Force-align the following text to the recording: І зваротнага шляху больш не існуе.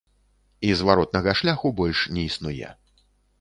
І 0.69 0.71
зваротнага 0.79 1.35
шляху 1.41 1.71
больш 1.81 1.99
не 2.17 2.25
існуе. 2.31 2.73